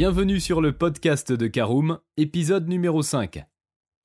[0.00, 3.44] Bienvenue sur le podcast de Caroom, épisode numéro 5.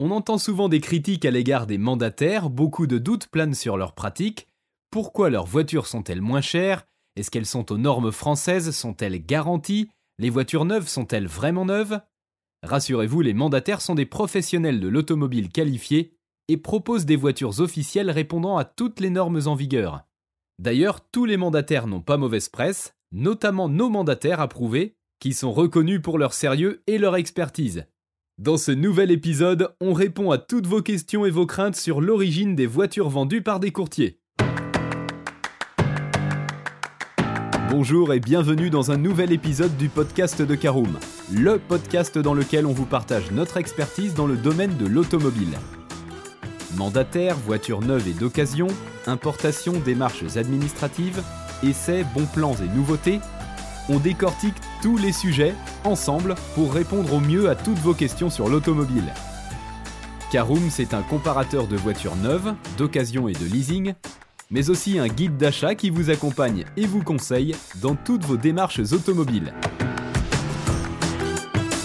[0.01, 3.95] On entend souvent des critiques à l'égard des mandataires, beaucoup de doutes planent sur leurs
[3.95, 4.49] pratiques.
[4.91, 6.85] Pourquoi leurs voitures sont-elles moins chères?
[7.15, 8.71] Est-ce qu'elles sont aux normes françaises?
[8.71, 9.89] Sont-elles garanties?
[10.19, 12.01] Les voitures neuves sont-elles vraiment neuves?
[12.61, 16.17] Rassurez-vous, les mandataires sont des professionnels de l'automobile qualifiés
[16.49, 20.03] et proposent des voitures officielles répondant à toutes les normes en vigueur.
[20.59, 26.01] D'ailleurs, tous les mandataires n'ont pas mauvaise presse, notamment nos mandataires approuvés, qui sont reconnus
[26.01, 27.85] pour leur sérieux et leur expertise.
[28.37, 32.55] Dans ce nouvel épisode, on répond à toutes vos questions et vos craintes sur l'origine
[32.55, 34.19] des voitures vendues par des courtiers.
[37.69, 40.97] Bonjour et bienvenue dans un nouvel épisode du podcast de Caroom,
[41.33, 45.57] le podcast dans lequel on vous partage notre expertise dans le domaine de l'automobile.
[46.77, 48.67] Mandataires, voitures neuves et d'occasion,
[49.07, 51.21] importation, démarches administratives,
[51.63, 53.19] essais, bons plans et nouveautés,
[53.89, 55.53] on décortique tous les sujets
[55.83, 59.13] ensemble pour répondre au mieux à toutes vos questions sur l'automobile.
[60.31, 63.93] Caroom, c'est un comparateur de voitures neuves, d'occasion et de leasing,
[64.51, 68.79] mais aussi un guide d'achat qui vous accompagne et vous conseille dans toutes vos démarches
[68.91, 69.53] automobiles.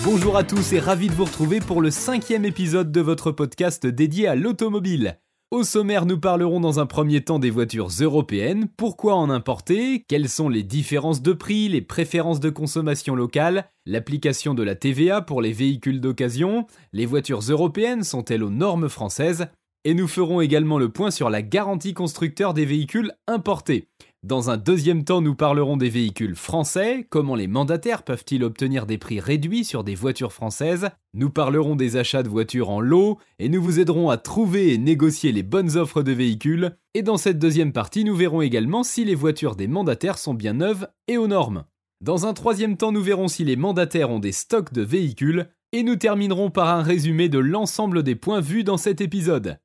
[0.04, 3.86] Bonjour à tous et ravi de vous retrouver pour le cinquième épisode de votre podcast
[3.86, 5.18] dédié à l'automobile.
[5.52, 10.28] Au sommaire, nous parlerons dans un premier temps des voitures européennes, pourquoi en importer, quelles
[10.28, 15.42] sont les différences de prix, les préférences de consommation locale, l'application de la TVA pour
[15.42, 19.48] les véhicules d'occasion, les voitures européennes sont-elles aux normes françaises,
[19.82, 23.88] et nous ferons également le point sur la garantie constructeur des véhicules importés.
[24.22, 28.98] Dans un deuxième temps, nous parlerons des véhicules français, comment les mandataires peuvent-ils obtenir des
[28.98, 33.48] prix réduits sur des voitures françaises, nous parlerons des achats de voitures en lot, et
[33.48, 37.38] nous vous aiderons à trouver et négocier les bonnes offres de véhicules, et dans cette
[37.38, 41.26] deuxième partie, nous verrons également si les voitures des mandataires sont bien neuves et aux
[41.26, 41.64] normes.
[42.02, 45.82] Dans un troisième temps, nous verrons si les mandataires ont des stocks de véhicules, et
[45.82, 49.58] nous terminerons par un résumé de l'ensemble des points vus dans cet épisode.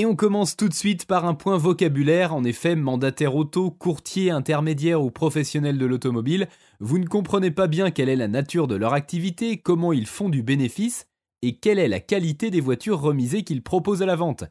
[0.00, 4.30] Et on commence tout de suite par un point vocabulaire, en effet, mandataire auto, courtier,
[4.30, 6.48] intermédiaire ou professionnel de l'automobile,
[6.78, 10.30] vous ne comprenez pas bien quelle est la nature de leur activité, comment ils font
[10.30, 11.06] du bénéfice,
[11.42, 14.44] et quelle est la qualité des voitures remisées qu'ils proposent à la vente.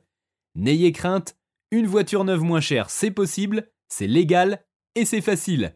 [0.53, 1.35] N'ayez crainte,
[1.71, 4.63] une voiture neuve moins chère, c'est possible, c'est légal
[4.93, 5.73] et c'est facile.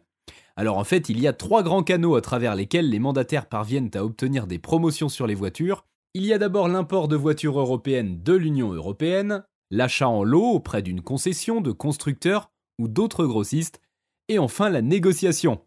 [0.54, 3.90] Alors en fait, il y a trois grands canaux à travers lesquels les mandataires parviennent
[3.94, 5.84] à obtenir des promotions sur les voitures.
[6.14, 9.42] Il y a d'abord l'import de voitures européennes de l'Union européenne,
[9.74, 13.80] l'achat en lot auprès d'une concession de constructeurs ou d'autres grossistes,
[14.28, 15.60] et enfin la négociation.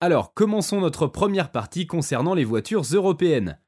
[0.00, 3.58] Alors, commençons notre première partie concernant les voitures européennes.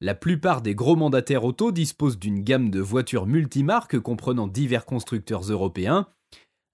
[0.00, 5.42] La plupart des gros mandataires auto disposent d'une gamme de voitures multimarques comprenant divers constructeurs
[5.42, 6.08] européens.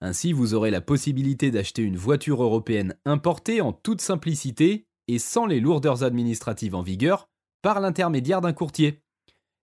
[0.01, 5.45] Ainsi, vous aurez la possibilité d'acheter une voiture européenne importée en toute simplicité et sans
[5.45, 7.29] les lourdeurs administratives en vigueur
[7.61, 9.02] par l'intermédiaire d'un courtier.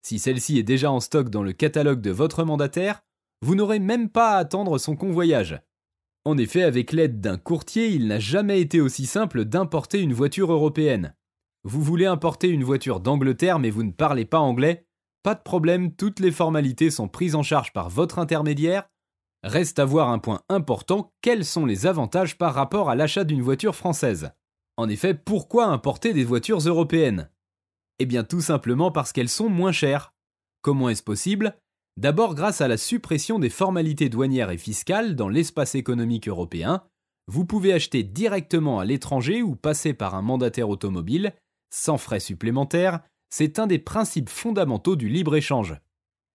[0.02, 3.02] Si celle-ci est déjà en stock dans le catalogue de votre mandataire,
[3.42, 5.60] vous n'aurez même pas à attendre son convoyage.
[6.24, 10.52] En effet, avec l'aide d'un courtier, il n'a jamais été aussi simple d'importer une voiture
[10.52, 11.14] européenne.
[11.64, 14.86] Vous voulez importer une voiture d'Angleterre mais vous ne parlez pas anglais
[15.22, 18.88] Pas de problème, toutes les formalités sont prises en charge par votre intermédiaire.
[19.42, 23.42] Reste à voir un point important, quels sont les avantages par rapport à l'achat d'une
[23.42, 24.32] voiture française?
[24.76, 27.30] En effet, pourquoi importer des voitures européennes?
[28.00, 30.12] Eh bien tout simplement parce qu'elles sont moins chères.
[30.62, 31.56] Comment est-ce possible?
[31.96, 36.82] D'abord grâce à la suppression des formalités douanières et fiscales dans l'espace économique européen,
[37.28, 41.34] vous pouvez acheter directement à l'étranger ou passer par un mandataire automobile,
[41.72, 45.76] sans frais supplémentaires, c'est un des principes fondamentaux du libre-échange.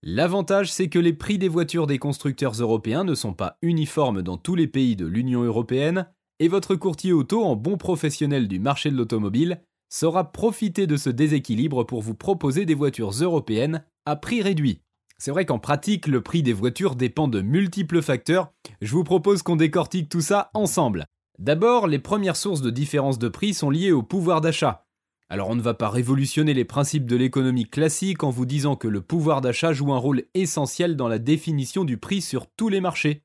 [0.03, 4.37] L'avantage, c'est que les prix des voitures des constructeurs européens ne sont pas uniformes dans
[4.37, 6.07] tous les pays de l'Union européenne,
[6.39, 11.09] et votre courtier auto en bon professionnel du marché de l'automobile saura profiter de ce
[11.09, 14.81] déséquilibre pour vous proposer des voitures européennes à prix réduit.
[15.17, 18.51] C'est vrai qu'en pratique, le prix des voitures dépend de multiples facteurs.
[18.81, 21.05] Je vous propose qu'on décortique tout ça ensemble.
[21.39, 24.85] D'abord, les premières sources de différence de prix sont liées au pouvoir d'achat.
[25.27, 28.87] Alors on ne va pas révolutionner les principes de l'économie classique en vous disant que
[28.87, 32.79] le pouvoir d'achat joue un rôle essentiel dans la définition du prix sur tous les
[32.79, 33.23] marchés.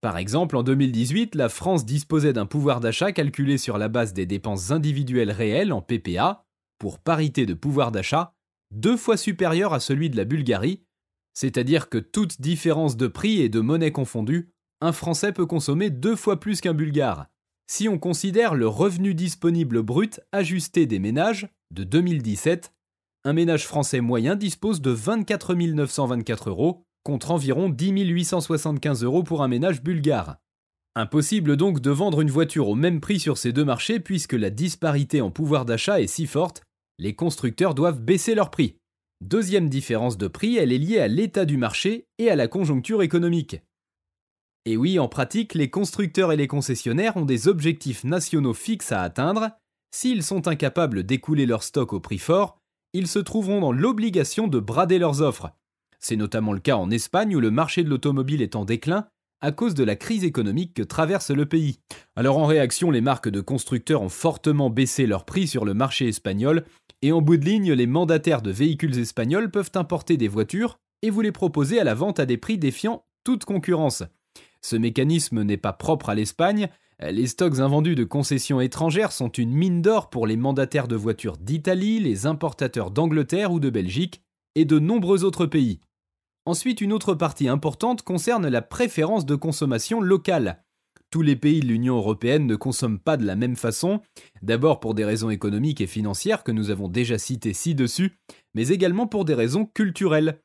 [0.00, 4.26] Par exemple, en 2018, la France disposait d'un pouvoir d'achat calculé sur la base des
[4.26, 6.46] dépenses individuelles réelles en PPA,
[6.78, 8.34] pour parité de pouvoir d'achat,
[8.70, 10.82] deux fois supérieur à celui de la Bulgarie,
[11.34, 14.50] c'est-à-dire que toute différence de prix et de monnaie confondue,
[14.80, 17.26] un Français peut consommer deux fois plus qu'un Bulgare.
[17.66, 22.72] Si on considère le revenu disponible brut ajusté des ménages de 2017,
[23.24, 29.42] un ménage français moyen dispose de 24 924 euros, contre environ 10 875 euros pour
[29.42, 30.36] un ménage bulgare.
[30.96, 34.50] Impossible donc de vendre une voiture au même prix sur ces deux marchés puisque la
[34.50, 36.62] disparité en pouvoir d'achat est si forte,
[36.98, 38.76] les constructeurs doivent baisser leur prix.
[39.20, 43.02] Deuxième différence de prix, elle est liée à l'état du marché et à la conjoncture
[43.02, 43.60] économique.
[44.66, 49.02] Et oui, en pratique, les constructeurs et les concessionnaires ont des objectifs nationaux fixes à
[49.02, 49.50] atteindre.
[49.90, 52.58] S'ils sont incapables d'écouler leur stock au prix fort,
[52.92, 55.50] ils se trouveront dans l'obligation de brader leurs offres.
[56.00, 59.06] C'est notamment le cas en Espagne où le marché de l'automobile est en déclin
[59.42, 61.78] à cause de la crise économique que traverse le pays.
[62.14, 66.08] Alors en réaction, les marques de constructeurs ont fortement baissé leurs prix sur le marché
[66.08, 66.64] espagnol,
[67.02, 71.08] et en bout de ligne, les mandataires de véhicules espagnols peuvent importer des voitures et
[71.08, 74.02] vous les proposer à la vente à des prix défiant toute concurrence.
[74.60, 76.68] Ce mécanisme n'est pas propre à l'Espagne,
[77.02, 81.38] les stocks invendus de concessions étrangères sont une mine d'or pour les mandataires de voitures
[81.38, 84.20] d'Italie, les importateurs d'Angleterre ou de Belgique,
[84.54, 85.80] et de nombreux autres pays.
[86.50, 90.64] Ensuite, une autre partie importante concerne la préférence de consommation locale.
[91.08, 94.00] Tous les pays de l'Union européenne ne consomment pas de la même façon,
[94.42, 98.18] d'abord pour des raisons économiques et financières que nous avons déjà citées ci-dessus,
[98.54, 100.40] mais également pour des raisons culturelles.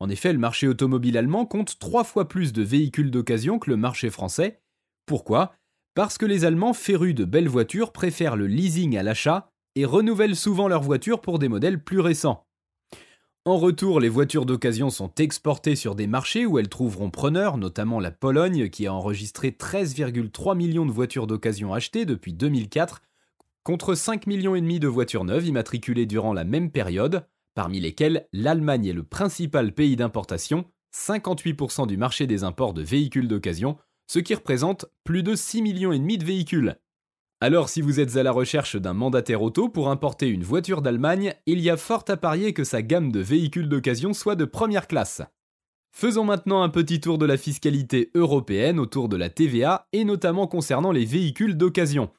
[0.00, 3.78] En effet, le marché automobile allemand compte trois fois plus de véhicules d'occasion que le
[3.78, 4.60] marché français.
[5.06, 5.54] Pourquoi?
[5.94, 10.36] Parce que les Allemands férus de belles voitures préfèrent le leasing à l'achat et renouvellent
[10.36, 12.47] souvent leurs voitures pour des modèles plus récents.
[13.48, 17.98] En retour, les voitures d'occasion sont exportées sur des marchés où elles trouveront preneurs, notamment
[17.98, 23.00] la Pologne qui a enregistré 13,3 millions de voitures d'occasion achetées depuis 2004,
[23.62, 28.84] contre 5 millions et de voitures neuves immatriculées durant la même période, parmi lesquelles l'Allemagne
[28.84, 33.78] est le principal pays d'importation, 58% du marché des imports de véhicules d'occasion,
[34.08, 36.76] ce qui représente plus de 6 millions et demi de véhicules.
[37.40, 41.34] Alors si vous êtes à la recherche d'un mandataire auto pour importer une voiture d'Allemagne,
[41.46, 44.88] il y a fort à parier que sa gamme de véhicules d'occasion soit de première
[44.88, 45.22] classe.
[45.92, 50.48] Faisons maintenant un petit tour de la fiscalité européenne autour de la TVA et notamment
[50.48, 52.10] concernant les véhicules d'occasion.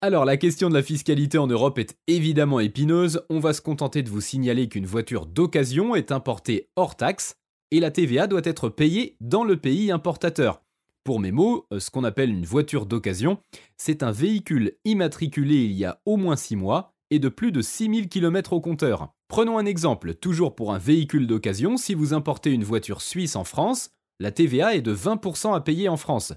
[0.00, 4.02] Alors la question de la fiscalité en Europe est évidemment épineuse, on va se contenter
[4.02, 7.36] de vous signaler qu'une voiture d'occasion est importée hors taxe
[7.70, 10.61] et la TVA doit être payée dans le pays importateur.
[11.04, 13.38] Pour mes mots, euh, ce qu'on appelle une voiture d'occasion,
[13.76, 17.60] c'est un véhicule immatriculé il y a au moins 6 mois et de plus de
[17.60, 19.12] 6000 km au compteur.
[19.26, 23.44] Prenons un exemple, toujours pour un véhicule d'occasion, si vous importez une voiture suisse en
[23.44, 23.90] France,
[24.20, 26.34] la TVA est de 20% à payer en France.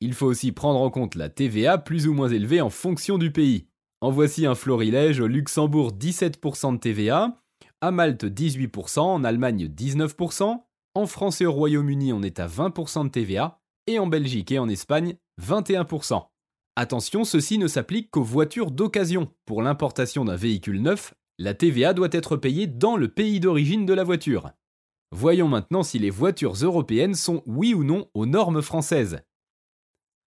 [0.00, 3.32] Il faut aussi prendre en compte la TVA plus ou moins élevée en fonction du
[3.32, 3.66] pays.
[4.02, 7.40] En voici un florilège, au Luxembourg 17% de TVA,
[7.80, 10.62] à Malte 18%, en Allemagne 19%,
[10.94, 14.58] en France et au Royaume-Uni on est à 20% de TVA, et en Belgique et
[14.58, 16.26] en Espagne 21%.
[16.76, 19.32] Attention, ceci ne s'applique qu'aux voitures d'occasion.
[19.46, 23.94] Pour l'importation d'un véhicule neuf, la TVA doit être payée dans le pays d'origine de
[23.94, 24.50] la voiture.
[25.12, 29.20] Voyons maintenant si les voitures européennes sont oui ou non aux normes françaises.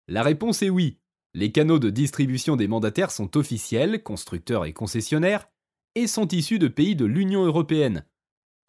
[0.08, 1.00] La réponse est oui.
[1.34, 5.50] Les canaux de distribution des mandataires sont officiels, constructeurs et concessionnaires,
[5.96, 8.06] et sont issus de pays de l'Union européenne,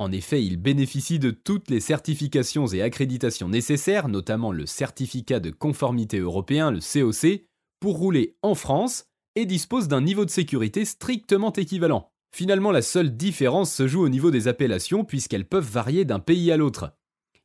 [0.00, 5.50] en effet, il bénéficie de toutes les certifications et accréditations nécessaires, notamment le certificat de
[5.50, 7.46] conformité européen, le COC,
[7.80, 12.12] pour rouler en France et dispose d'un niveau de sécurité strictement équivalent.
[12.32, 16.52] Finalement, la seule différence se joue au niveau des appellations puisqu'elles peuvent varier d'un pays
[16.52, 16.92] à l'autre.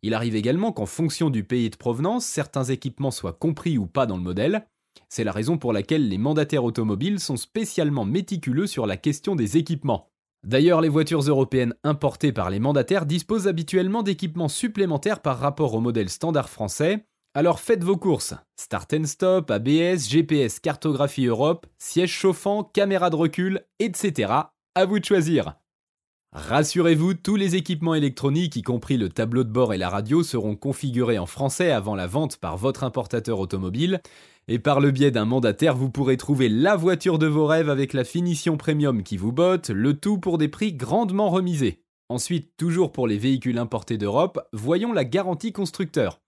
[0.04, 4.06] Il arrive également qu'en fonction du pays de provenance, certains équipements soient compris ou pas
[4.06, 4.68] dans le modèle.
[5.10, 9.58] C'est la raison pour laquelle les mandataires automobiles sont spécialement méticuleux sur la question des
[9.58, 10.13] équipements.
[10.44, 15.80] D'ailleurs, les voitures européennes importées par les mandataires disposent habituellement d'équipements supplémentaires par rapport au
[15.80, 17.06] modèle standard français.
[17.34, 18.36] Alors faites vos courses.
[18.58, 24.34] Start and stop, ABS, GPS, cartographie Europe, siège chauffant, caméra de recul, etc.
[24.76, 25.56] À vous de choisir.
[26.36, 30.56] Rassurez-vous, tous les équipements électroniques, y compris le tableau de bord et la radio, seront
[30.56, 34.02] configurés en français avant la vente par votre importateur automobile.
[34.48, 37.94] Et par le biais d'un mandataire, vous pourrez trouver la voiture de vos rêves avec
[37.94, 41.84] la finition premium qui vous botte, le tout pour des prix grandement remisés.
[42.10, 46.20] Ensuite, toujours pour les véhicules importés d'Europe, voyons la garantie constructeur.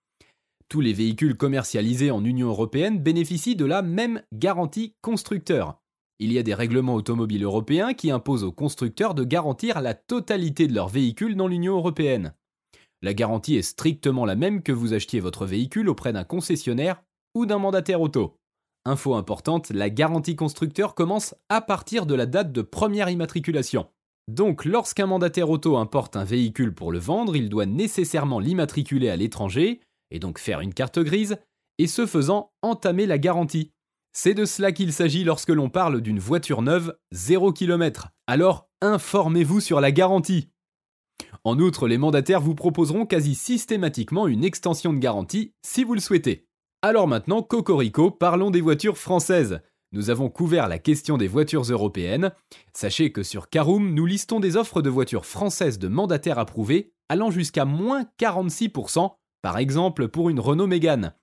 [0.69, 5.79] Tous les véhicules commercialisés en Union européenne bénéficient de la même garantie constructeur.
[6.19, 10.67] Il y a des règlements automobiles européens qui imposent aux constructeurs de garantir la totalité
[10.67, 12.33] de leurs véhicules dans l'Union européenne.
[13.01, 17.03] La garantie est strictement la même que vous achetiez votre véhicule auprès d'un concessionnaire
[17.35, 18.37] ou d'un mandataire auto.
[18.85, 23.87] Info importante, la garantie constructeur commence à partir de la date de première immatriculation.
[24.27, 29.17] Donc lorsqu'un mandataire auto importe un véhicule pour le vendre, il doit nécessairement l'immatriculer à
[29.17, 29.81] l'étranger,
[30.11, 31.37] et donc faire une carte grise,
[31.77, 33.71] et ce faisant entamer la garantie.
[34.17, 38.07] C'est de cela qu'il s'agit lorsque l'on parle d'une voiture neuve 0 km.
[38.27, 40.47] Alors informez-vous sur la garantie.
[41.43, 45.99] En outre, les mandataires vous proposeront quasi systématiquement une extension de garantie si vous le
[45.99, 46.47] souhaitez.
[46.81, 49.59] Alors maintenant, Cocorico, parlons des voitures françaises.
[49.91, 52.31] Nous avons couvert la question des voitures européennes.
[52.71, 57.31] Sachez que sur Caroom, nous listons des offres de voitures françaises de mandataires approuvés allant
[57.31, 61.13] jusqu'à moins 46%, par exemple pour une Renault Mégane.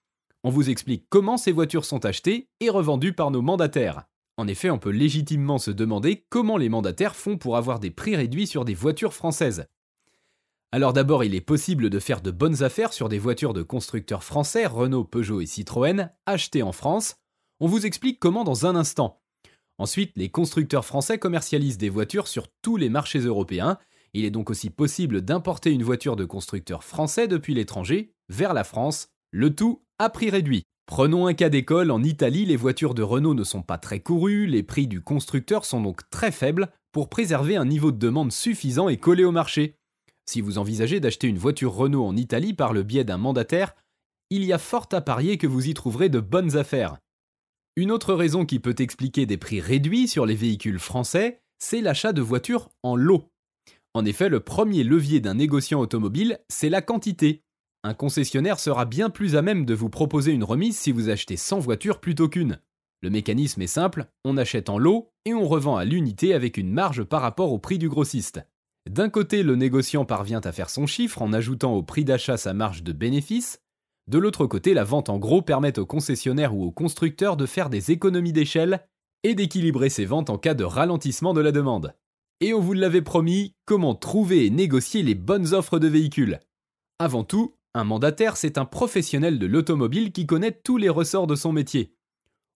[0.44, 4.04] On vous explique comment ces voitures sont achetées et revendues par nos mandataires.
[4.36, 8.16] En effet, on peut légitimement se demander comment les mandataires font pour avoir des prix
[8.16, 9.66] réduits sur des voitures françaises.
[10.72, 14.24] Alors d'abord, il est possible de faire de bonnes affaires sur des voitures de constructeurs
[14.24, 17.16] français, Renault, Peugeot et Citroën, achetées en France.
[17.60, 19.20] On vous explique comment dans un instant.
[19.78, 23.78] Ensuite, les constructeurs français commercialisent des voitures sur tous les marchés européens.
[24.14, 28.64] Il est donc aussi possible d'importer une voiture de constructeur français depuis l'étranger vers la
[28.64, 30.62] France, le tout à prix réduit.
[30.86, 34.46] Prenons un cas d'école, en Italie, les voitures de Renault ne sont pas très courues,
[34.46, 38.90] les prix du constructeur sont donc très faibles pour préserver un niveau de demande suffisant
[38.90, 39.76] et collé au marché.
[40.26, 43.74] Si vous envisagez d'acheter une voiture Renault en Italie par le biais d'un mandataire,
[44.28, 46.98] il y a fort à parier que vous y trouverez de bonnes affaires.
[47.76, 52.12] Une autre raison qui peut expliquer des prix réduits sur les véhicules français, c'est l'achat
[52.12, 53.30] de voitures en lot.
[53.94, 57.42] En effet, le premier levier d'un négociant automobile, c'est la quantité.
[57.84, 61.36] Un concessionnaire sera bien plus à même de vous proposer une remise si vous achetez
[61.36, 62.60] 100 voitures plutôt qu'une.
[63.00, 66.70] Le mécanisme est simple, on achète en lot et on revend à l'unité avec une
[66.70, 68.40] marge par rapport au prix du grossiste.
[68.88, 72.54] D'un côté, le négociant parvient à faire son chiffre en ajoutant au prix d'achat sa
[72.54, 73.60] marge de bénéfice.
[74.08, 77.68] De l'autre côté, la vente en gros permet au concessionnaire ou au constructeur de faire
[77.68, 78.86] des économies d'échelle
[79.24, 81.94] et d'équilibrer ses ventes en cas de ralentissement de la demande.
[82.40, 86.38] Et on vous l'avait promis, comment trouver et négocier les bonnes offres de véhicules?
[86.98, 91.34] Avant tout, un mandataire, c'est un professionnel de l'automobile qui connaît tous les ressorts de
[91.34, 91.96] son métier.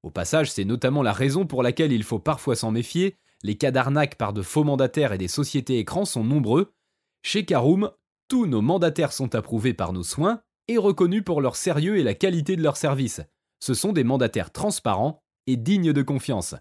[0.02, 3.70] Au passage, c'est notamment la raison pour laquelle il faut parfois s'en méfier les cas
[3.70, 6.74] d'arnaque par de faux mandataires et des sociétés écrans sont nombreux.
[7.22, 7.90] Chez Caroom,
[8.28, 12.14] tous nos mandataires sont approuvés par nos soins et reconnus pour leur sérieux et la
[12.14, 13.20] qualité de leur service.
[13.60, 16.54] Ce sont des mandataires transparents et dignes de confiance.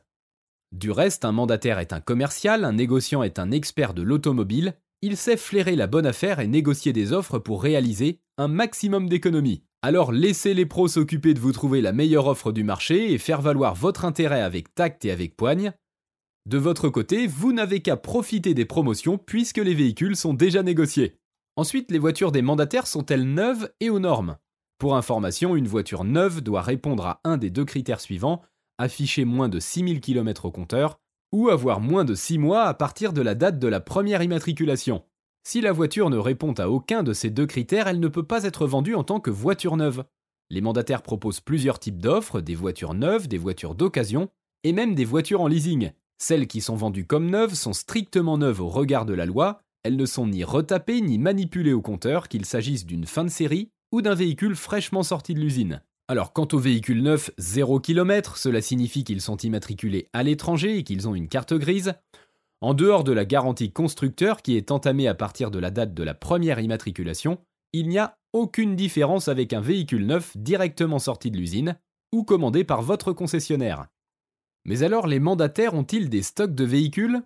[0.72, 5.18] Du reste, un mandataire est un commercial, un négociant est un expert de l'automobile, il
[5.18, 9.64] sait flairer la bonne affaire et négocier des offres pour réaliser un maximum d'économies.
[9.82, 13.42] Alors laissez les pros s'occuper de vous trouver la meilleure offre du marché et faire
[13.42, 15.74] valoir votre intérêt avec tact et avec poigne,
[16.48, 21.18] de votre côté, vous n'avez qu'à profiter des promotions puisque les véhicules sont déjà négociés.
[21.56, 24.38] Ensuite, les voitures des mandataires sont-elles neuves et aux normes?
[24.78, 28.44] Pour information, une voiture neuve doit répondre à un des deux critères suivants,
[28.78, 31.00] afficher moins de 6000 km au compteur,
[31.32, 35.03] ou avoir moins de 6 mois à partir de la date de la première immatriculation.
[35.44, 38.44] Si la voiture ne répond à aucun de ces deux critères, elle ne peut pas
[38.46, 40.03] être vendue en tant que voiture neuve.
[40.50, 44.29] Les mandataires proposent plusieurs types d'offres, des voitures neuves, des voitures d'occasion,
[44.63, 45.91] et même des voitures en leasing.
[46.17, 49.98] Celles qui sont vendues comme neuves sont strictement neuves au regard de la loi, elles
[49.98, 54.01] ne sont ni retapées ni manipulées au compteur, qu'il s'agisse d'une fin de série ou
[54.01, 55.84] d'un véhicule fraîchement sorti de l'usine.
[56.08, 60.84] Alors quant aux véhicules neufs 0 km, cela signifie qu'ils sont immatriculés à l'étranger et
[60.84, 61.94] qu'ils ont une carte grise.
[62.62, 66.04] En dehors de la garantie constructeur qui est entamée à partir de la date de
[66.04, 67.40] la première immatriculation,
[67.74, 71.76] il n'y a aucune différence avec un véhicule neuf directement sorti de l'usine
[72.14, 73.88] ou commandé par votre concessionnaire.
[74.64, 77.24] Mais alors, les mandataires ont-ils des stocks de véhicules?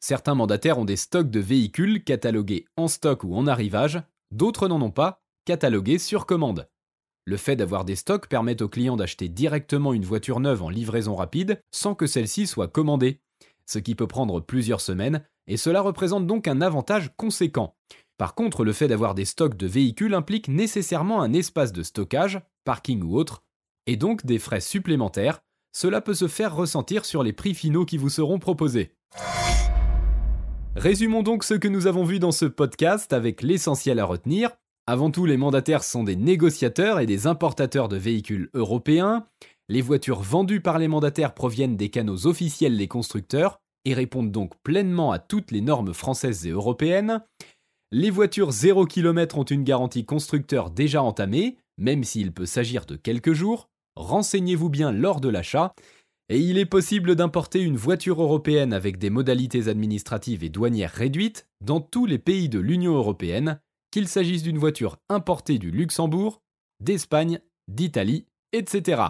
[0.00, 4.02] Certains mandataires ont des stocks de véhicules catalogués en stock ou en arrivage,
[4.32, 6.68] d'autres n'en ont pas, catalogués sur commande.
[7.24, 11.14] Le fait d'avoir des stocks permet aux clients d'acheter directement une voiture neuve en livraison
[11.14, 13.20] rapide sans que celle-ci soit commandée,
[13.64, 17.76] ce qui peut prendre plusieurs semaines, et cela représente donc un avantage conséquent.
[18.18, 22.40] Par contre, le fait d'avoir des stocks de véhicules implique nécessairement un espace de stockage,
[22.64, 23.44] parking ou autre,
[23.86, 25.40] et donc des frais supplémentaires,
[25.72, 28.94] cela peut se faire ressentir sur les prix finaux qui vous seront proposés.
[30.74, 34.50] Résumons donc ce que nous avons vu dans ce podcast avec l'essentiel à retenir.
[34.92, 39.24] Avant tout, les mandataires sont des négociateurs et des importateurs de véhicules européens.
[39.70, 44.52] Les voitures vendues par les mandataires proviennent des canaux officiels des constructeurs et répondent donc
[44.62, 47.22] pleinement à toutes les normes françaises et européennes.
[47.90, 52.96] Les voitures 0 km ont une garantie constructeur déjà entamée, même s'il peut s'agir de
[52.96, 55.74] quelques jours renseignez-vous bien lors de l'achat,
[56.28, 61.48] et il est possible d'importer une voiture européenne avec des modalités administratives et douanières réduites
[61.62, 63.58] dans tous les pays de l'Union européenne,
[63.92, 66.42] qu'il s'agisse d'une voiture importée du Luxembourg,
[66.80, 69.02] d'Espagne, d'Italie, etc.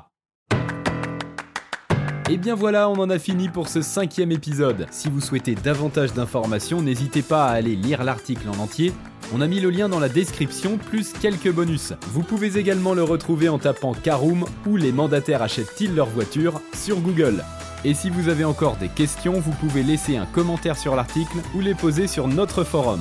[2.29, 4.87] Et bien voilà, on en a fini pour ce cinquième épisode.
[4.91, 8.93] Si vous souhaitez davantage d'informations, n'hésitez pas à aller lire l'article en entier
[9.35, 11.95] on a mis le lien dans la description plus quelques bonus.
[12.09, 17.01] Vous pouvez également le retrouver en tapant Caroom ou les mandataires achètent-ils leur voiture sur
[17.01, 17.43] Google.
[17.85, 21.61] Et si vous avez encore des questions, vous pouvez laisser un commentaire sur l'article ou
[21.61, 23.01] les poser sur notre forum.